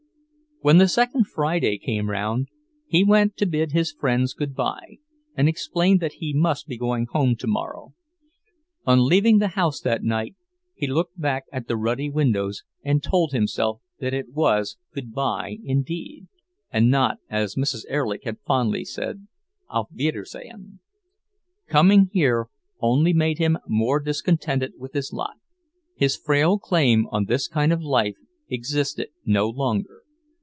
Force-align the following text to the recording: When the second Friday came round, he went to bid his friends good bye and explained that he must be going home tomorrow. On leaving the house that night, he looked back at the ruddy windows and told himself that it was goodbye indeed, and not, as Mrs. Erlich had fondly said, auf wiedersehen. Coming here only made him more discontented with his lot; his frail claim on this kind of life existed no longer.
When 0.63 0.77
the 0.77 0.87
second 0.87 1.25
Friday 1.25 1.79
came 1.79 2.07
round, 2.11 2.47
he 2.85 3.03
went 3.03 3.35
to 3.37 3.47
bid 3.47 3.71
his 3.71 3.91
friends 3.91 4.35
good 4.35 4.53
bye 4.53 4.97
and 5.35 5.49
explained 5.49 6.01
that 6.01 6.17
he 6.21 6.33
must 6.35 6.67
be 6.67 6.77
going 6.77 7.07
home 7.09 7.35
tomorrow. 7.35 7.95
On 8.85 9.03
leaving 9.07 9.39
the 9.39 9.47
house 9.57 9.79
that 9.81 10.03
night, 10.03 10.35
he 10.75 10.85
looked 10.85 11.19
back 11.19 11.45
at 11.51 11.67
the 11.67 11.75
ruddy 11.75 12.11
windows 12.11 12.61
and 12.83 13.01
told 13.01 13.31
himself 13.31 13.81
that 14.01 14.13
it 14.13 14.33
was 14.33 14.77
goodbye 14.93 15.57
indeed, 15.63 16.27
and 16.69 16.91
not, 16.91 17.17
as 17.27 17.55
Mrs. 17.55 17.81
Erlich 17.89 18.23
had 18.23 18.37
fondly 18.45 18.85
said, 18.85 19.25
auf 19.67 19.89
wiedersehen. 19.91 20.77
Coming 21.69 22.11
here 22.13 22.49
only 22.79 23.13
made 23.13 23.39
him 23.39 23.57
more 23.67 23.99
discontented 23.99 24.73
with 24.77 24.93
his 24.93 25.11
lot; 25.11 25.37
his 25.95 26.15
frail 26.15 26.59
claim 26.59 27.07
on 27.09 27.25
this 27.25 27.47
kind 27.47 27.73
of 27.73 27.81
life 27.81 28.17
existed 28.47 29.07
no 29.25 29.49
longer. 29.49 29.97